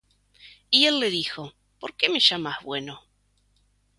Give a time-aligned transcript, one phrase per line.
[0.71, 3.03] Y él le dijo: ¿Por qué me llamas bueno?